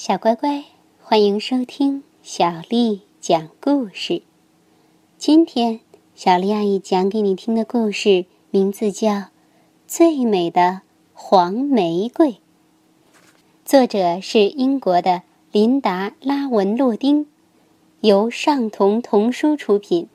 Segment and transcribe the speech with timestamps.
[0.00, 0.62] 小乖乖，
[1.02, 4.22] 欢迎收听小丽讲故事。
[5.18, 5.80] 今天，
[6.14, 9.08] 小丽阿姨讲给你听的故事名字叫
[9.88, 10.82] 《最美的
[11.12, 12.28] 黄玫瑰》，
[13.64, 17.26] 作者是英国的琳达·拉文洛丁，
[18.00, 20.08] 由上童童书出品。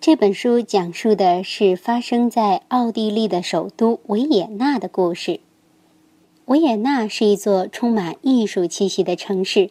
[0.00, 5.38] 这本书讲述的是发生在奥地利的首都维也纳的故事。
[6.46, 9.70] 维也纳是一座充满艺术气息的城市。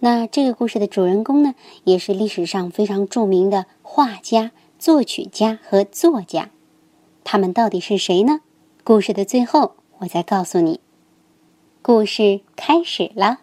[0.00, 1.54] 那这个故事的主人公呢，
[1.84, 6.50] 也是历史上非常著名的画家、作曲家和作家。
[7.22, 8.40] 他们到底是谁呢？
[8.82, 10.80] 故事的最后，我再告诉你。
[11.80, 13.40] 故事开始了。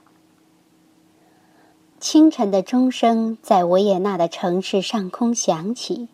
[1.99, 6.07] 清晨的钟声在维也纳的城市上空响起，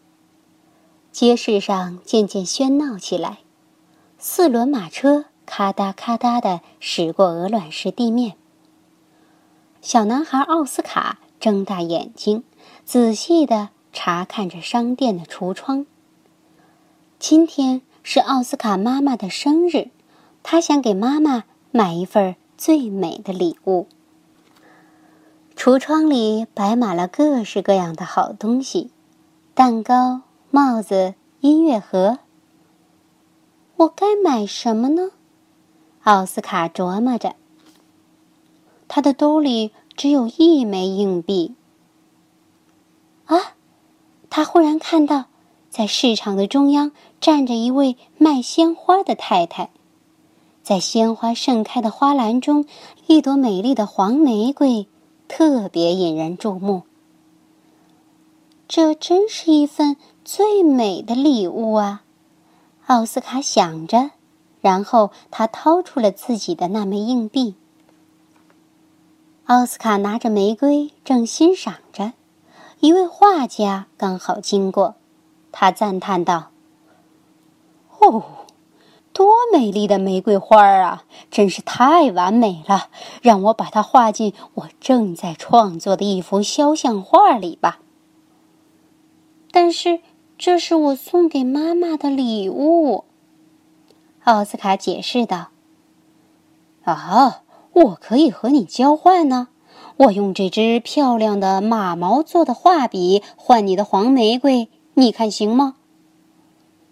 [1.11, 3.39] 街市上渐渐喧闹起来，
[4.17, 8.35] 四轮马车咔嗒咔嗒的驶过鹅卵石地面。
[9.81, 12.44] 小男孩奥斯卡睁大眼睛，
[12.83, 15.85] 仔细的查看着商店的橱窗。
[17.17, 19.89] 今天是奥斯卡妈妈的生日，
[20.44, 23.88] 他想给妈妈买一份最美的礼物。
[25.55, 28.91] 橱窗里摆满了各式各样的好东西，
[29.55, 32.19] 蛋糕、帽子、音乐盒。
[33.77, 35.11] 我该买什么呢？
[36.08, 37.36] 奥斯卡琢磨着。
[38.88, 41.53] 他的兜里只有一枚硬币。
[43.25, 43.36] 啊！
[44.30, 45.25] 他忽然看到，
[45.69, 49.69] 在市场的中央站着一位卖鲜花的太太，
[50.63, 52.66] 在鲜花盛开的花篮中，
[53.08, 54.88] 一朵美丽的黄玫瑰。
[55.28, 56.83] 特别引人注目。
[58.66, 62.03] 这真是一份最美的礼物啊！
[62.85, 64.11] 奥斯卡想着，
[64.61, 67.55] 然后他掏出了自己的那枚硬币。
[69.45, 72.13] 奥斯卡拿着玫瑰，正欣赏着，
[72.80, 74.95] 一位画家刚好经过，
[75.51, 76.51] 他赞叹道
[78.00, 78.23] ：“哦！”
[79.13, 81.06] 多美丽的玫瑰花儿啊！
[81.31, 82.89] 真是太完美了，
[83.24, 87.79] 让我把它画进我正在创作的一幅肖像画里吧。
[89.50, 90.01] 但是
[90.38, 93.06] 这是我送给妈妈的礼物，
[94.27, 95.51] 奥斯卡解释道。
[96.83, 99.47] 啊，我可以和你交换呢。
[99.95, 105.75] 我用这支漂亮的马毛做的画笔换你的黄玫瑰，你看行吗？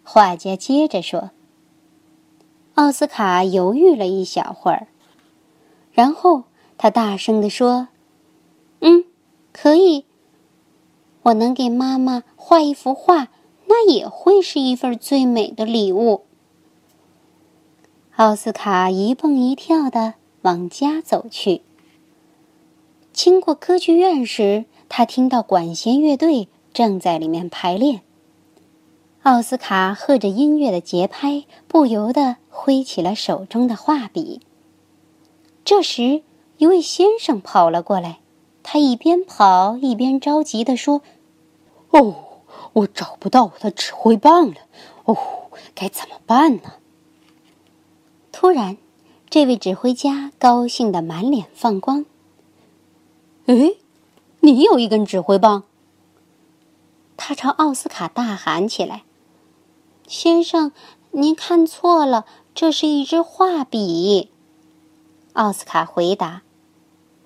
[0.02, 1.32] 画家接着说。
[2.76, 4.88] 奥斯卡犹豫了一小会儿，
[5.92, 6.44] 然后
[6.78, 7.90] 他大声地说
[8.80, 9.04] ：“嗯，
[9.52, 10.06] 可以。
[11.24, 13.28] 我能给妈妈画一幅画，
[13.66, 16.22] 那也会是一份最美的礼物。”
[18.18, 21.64] 奥斯卡一蹦一跳的往家走去。
[23.12, 28.04] 经过歌剧院时，他听到管弦乐队正在里面排练。
[29.24, 34.40] 奥斯卡和着音乐的节拍，不由得挥起了手中的画笔。
[35.66, 36.24] 这时，
[36.58, 38.20] 一位先生跑了过来，
[38.64, 41.02] 他一边跑一边着急地说
[41.92, 42.16] ：“哦，
[42.72, 44.56] 我找不到我的指挥棒了！
[45.04, 45.18] 哦，
[45.74, 46.76] 该怎么办呢？”
[48.38, 48.76] 突然，
[49.30, 52.04] 这位指挥家高兴的满脸放光。
[53.48, 53.76] “哎，
[54.42, 55.64] 你有一根指挥棒！”
[57.16, 59.04] 他朝奥斯卡大喊起来。
[60.06, 60.74] 先生，
[61.12, 64.30] 您看错了，这是一支画笔。
[65.32, 66.42] 奥斯卡回答：“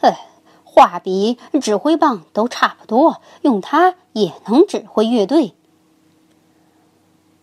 [0.01, 0.29] 哎，
[0.63, 5.55] 画笔、指挥棒都差不多，用它也能指挥乐队。”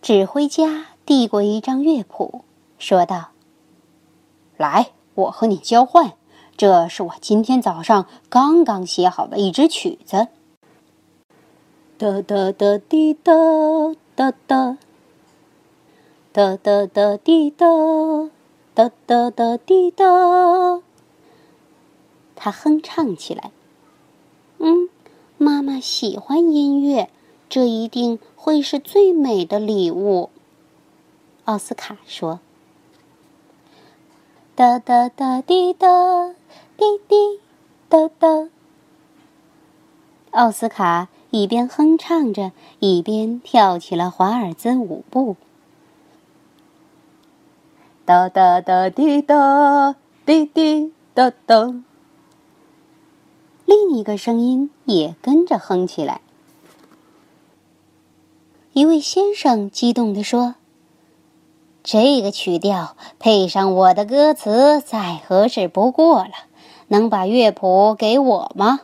[0.01, 2.45] 指挥家递过一张乐谱，
[2.79, 3.31] 说道
[4.57, 6.13] ：“来，我和你交换，
[6.57, 10.27] 这是我今天早上刚刚写好的一支曲子。”
[11.97, 13.33] 哒哒哒滴哒
[14.15, 14.77] 哒哒。
[16.33, 17.65] 哒哒哒滴哒，
[18.75, 20.83] 哒哒哒滴哒。
[22.35, 23.51] 他哼唱起来。
[24.59, 24.89] 嗯，
[25.39, 27.09] 妈妈喜欢音乐，
[27.49, 30.29] 这一定会是最美的礼物。
[31.45, 32.39] 奥斯卡说。
[34.57, 36.33] 哒哒哒滴哒，
[36.77, 37.39] 滴滴
[37.87, 38.49] 哒哒。
[40.31, 45.35] 奥斯卡一边哼唱着，一边跳起了华尔兹舞步。
[48.03, 49.95] 哒哒哒滴哒，
[50.25, 51.83] 滴滴哒哒。
[53.65, 56.21] 另一个声音也跟着哼起来。
[58.73, 60.55] 一位先生激动地说
[61.89, 66.31] ：“这个曲调配上我的歌词，再合适不过了。
[66.89, 68.81] 能把乐谱给我吗？”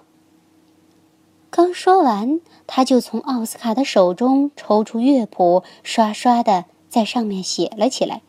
[1.51, 8.21] 刚说完，他就从奥斯卡的手中抽出乐谱，刷刷的在上面写了起来。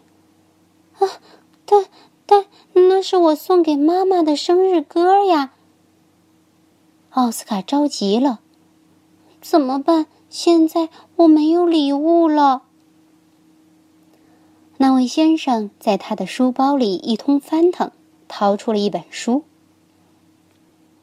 [0.98, 1.06] 啊，
[1.64, 1.86] 但
[2.26, 5.52] 但那是我送给妈妈的生日歌呀！
[7.10, 8.40] 奥斯卡着急了，
[9.40, 10.06] 怎么办？
[10.28, 12.62] 现在我没有礼物了。
[14.84, 17.90] 那位先生在他的书包里一通翻腾，
[18.28, 19.42] 掏出了一本书。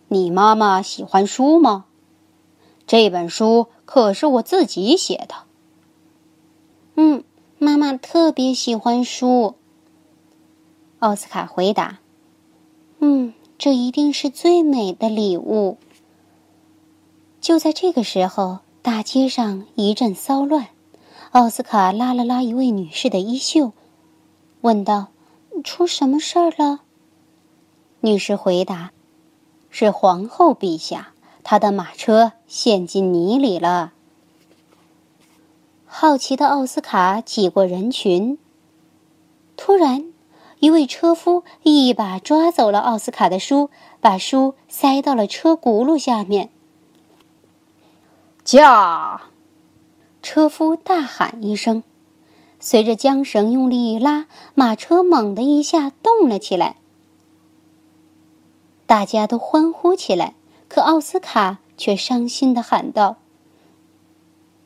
[0.08, 1.86] 你妈妈喜欢书吗？
[2.86, 5.34] 这本书可是我自己写的。
[6.94, 7.24] 嗯，
[7.58, 9.56] 妈妈特别喜欢书。
[11.00, 11.98] 奥斯卡回答
[13.02, 15.80] ：“嗯，这一定是最美的礼物。”
[17.42, 20.68] 就在这个时候，大街上一阵骚乱。
[21.32, 23.72] 奥斯卡拉了拉一位女士的衣袖，
[24.60, 25.08] 问道
[25.64, 26.82] ：“出什么事儿了？”
[28.02, 28.92] 女士回答
[29.72, 33.94] ：“是皇后陛下，她的马车陷进泥里了。”
[35.88, 38.38] 好奇的奥斯卡挤过人群，
[39.56, 40.12] 突然。
[40.60, 46.52] 一位车夫一把抓走了奥斯卡的书，把书塞到了车轱辘下面。
[48.44, 49.22] 驾！
[50.22, 51.84] 车夫大喊一声，
[52.60, 56.76] 随着缰绳用力一拉，马车猛地一下动了起来。
[58.86, 60.36] 大家都欢呼起来，
[60.68, 63.18] 可奥斯卡却伤心的喊道：“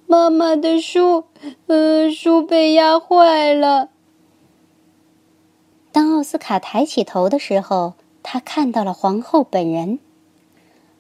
[0.08, 1.26] 妈妈的书，
[1.68, 3.90] 呃，书被压坏了。”
[5.94, 10.00] 当奥斯卡抬起头的时候，他看到了皇后本人。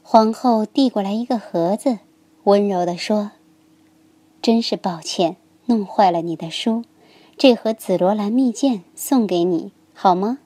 [0.02, 1.98] 皇后递过来一个盒子，
[2.44, 3.32] 温柔的说
[4.46, 6.84] ：“真是抱歉，弄坏了你的书。
[7.36, 10.38] 这盒紫罗兰蜜饯送给你，好吗？”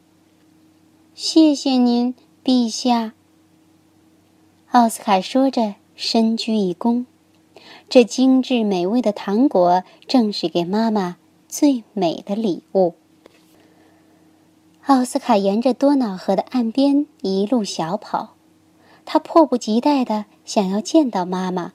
[1.13, 3.11] 谢谢您，陛下。
[4.71, 7.07] 奥斯卡说着，深鞠一躬。
[7.89, 11.17] 这精致美味的糖果，正是给妈妈
[11.49, 12.93] 最美的礼物。
[14.85, 18.35] 奥斯卡沿着多瑙河的岸边一路小跑，
[19.03, 21.73] 他迫不及待的想要见到妈妈，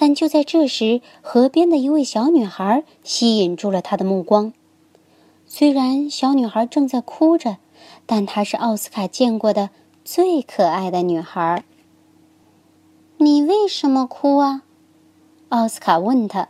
[0.00, 4.52] 但就在这时，河边的一位小女孩吸引住了他的目光。
[5.44, 7.56] 虽然小女孩正在哭着，
[8.06, 9.70] 但她是奥斯卡见过的
[10.04, 11.64] 最可爱的女孩。
[13.16, 14.62] 你为什么哭啊？
[15.48, 16.48] 奥斯卡问她。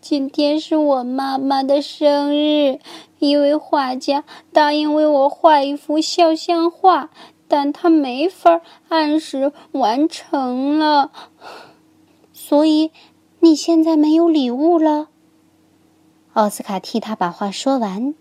[0.00, 2.80] 今天是我妈妈的生日，
[3.18, 7.08] 一位画家答应为我画一幅肖像画，
[7.50, 11.10] 但他没法按时完成了，
[12.32, 12.92] 所以
[13.40, 15.08] 你现在没有礼物了。
[16.34, 18.14] 奥斯卡替他把话说完，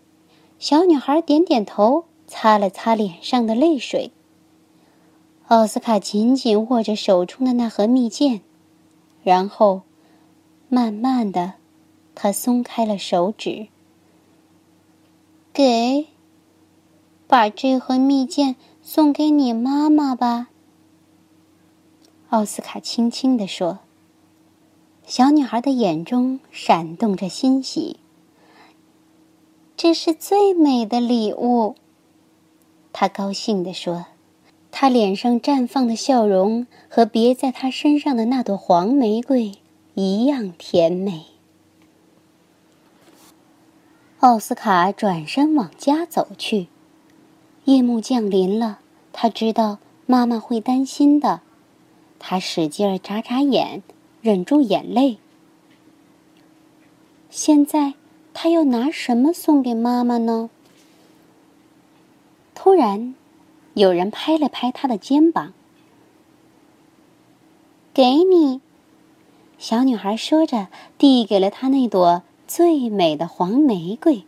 [0.57, 4.11] 小女孩点点头，擦了擦脸上的泪水。
[5.47, 8.41] 奥斯卡紧紧握着手中的那盒蜜饯，
[9.21, 9.83] 然后
[10.69, 11.53] 慢慢的。
[12.15, 13.67] 他松开了手指，
[15.53, 16.07] 给，
[17.27, 18.55] 把这盒蜜饯
[18.91, 20.47] 送给你妈妈吧。
[22.29, 23.77] 奥斯卡轻轻地说。
[25.05, 27.99] 小女孩的眼中闪动着欣喜。
[29.77, 31.75] 这是最美的礼物，
[32.91, 34.07] 她高兴地说。
[34.71, 39.51] 她脸上绽放的笑容和别在她身上的那朵黄玫瑰
[39.93, 41.25] 一样甜美。
[44.21, 46.69] 奥斯卡转身往家走去。
[47.69, 48.79] 夜幕降临了，
[49.13, 51.41] 他知道妈妈会担心的。
[52.17, 53.83] 他使劲儿眨眨眼，
[54.23, 55.19] 忍住眼泪。
[57.29, 57.93] 现在
[58.33, 60.49] 他要拿什么送给妈妈呢？
[62.55, 63.13] 突然，
[63.75, 65.53] 有人拍了拍他的肩膀。
[67.93, 68.61] “给你。”
[69.59, 72.23] 小女孩说着，递给了他那朵。
[72.47, 74.23] 最美的黄玫瑰。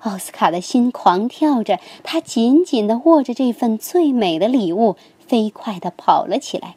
[0.00, 6.76] 奥斯卡的心狂跳着，他紧紧的握着这份最美的礼物，飞快的跑了起来，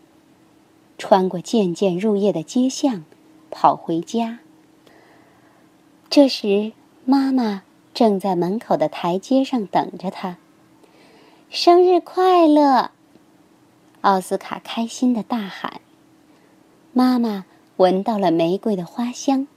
[0.97, 3.03] 穿过渐渐入夜的街巷，
[3.51, 4.39] 跑回家。
[6.09, 6.73] 这时，
[7.05, 7.63] 妈妈
[7.93, 10.37] 正在门口的台阶上等着他。
[11.49, 12.91] 生日快乐！
[14.01, 15.79] 奥斯卡开心的大喊。
[16.91, 17.45] 妈妈
[17.77, 19.47] 闻到了玫瑰的花香。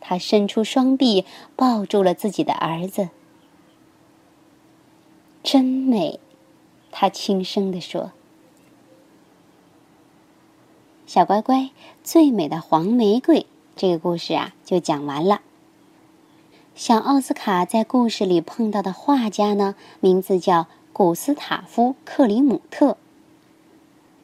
[0.00, 1.24] 他伸出双臂，
[1.56, 3.08] 抱住了自己的儿子。
[5.42, 6.20] 真美，
[6.90, 8.12] 他轻声地说
[11.06, 11.70] ：“小乖乖，
[12.02, 15.40] 最美的黄玫瑰。”这个故事啊，就讲完了。
[16.74, 22.96] 小奥斯卡在故事里碰到的画家呢，名字叫古斯塔夫·克里姆特。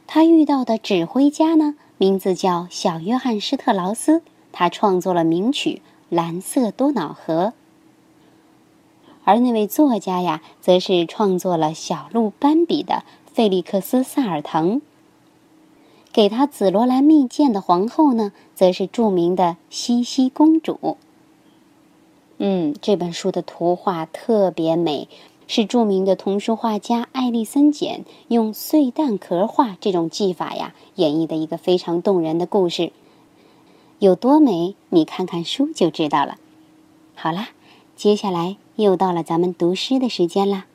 [0.07, 4.23] 他遇到的指挥家呢，名字叫小约翰·施特劳斯。
[4.57, 5.83] 他创作了名曲
[6.15, 7.47] 《蓝色多瑙河》。
[9.25, 14.81] 而那位作家呀，则是创作了小鹿斑比的费利克斯·萨尔滕。
[16.13, 20.97] 给他紫罗兰蜜饯的皇后呢，则是著名的茜茜公主。
[22.39, 25.09] 嗯，这本书的图画特别美，
[25.49, 32.93] 是著名的童书画家艾丽森简用碎蛋壳画这种技法呀，演绎的一个非常动人的故事。
[34.05, 36.37] 有多美，你看看书就知道了。
[37.15, 37.49] 好啦，
[37.97, 40.67] 接下来又到了咱们读诗的时间啦。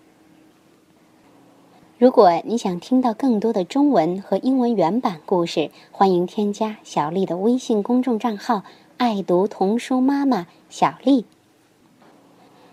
[2.00, 8.64] 如果你想听到更多的中文和英文原版故事，欢迎添加小丽的微信公众账号
[8.98, 11.26] “爱读童书妈妈小丽”。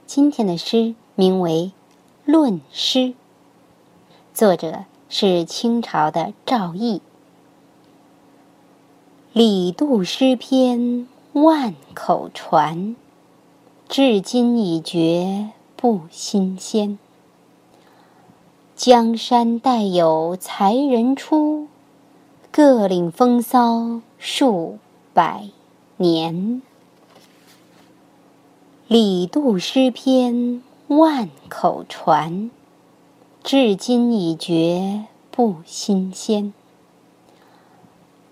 [0.07, 1.73] 今天的诗名为
[2.33, 2.99] 《论诗》，
[4.33, 7.03] 作者是清朝的赵翼。
[9.39, 12.97] 李杜诗篇万口传，
[13.87, 16.99] 至今已绝不新鲜。
[18.75, 21.69] 江山代有才人出，
[22.51, 24.79] 各领风骚数
[25.13, 25.51] 百
[25.99, 26.63] 年。
[28.89, 32.51] 李杜诗篇万口传，
[33.45, 36.55] 至今已绝不新鲜。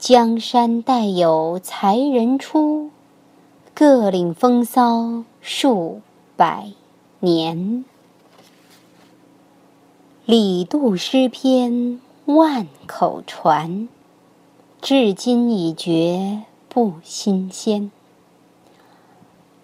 [0.06, 2.90] 江山代有才人出，
[3.72, 6.02] 各领风骚数
[6.36, 6.72] 百
[7.20, 7.86] 年。
[10.26, 13.88] 李杜诗篇万口传，
[14.82, 17.90] 至今已绝不新鲜。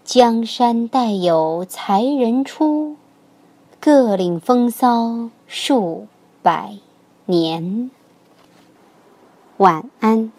[0.07, 2.97] 江山代有才人出，
[3.79, 6.07] 各领风骚数
[6.41, 6.79] 百
[7.27, 7.91] 年。
[9.61, 10.33] 晚安。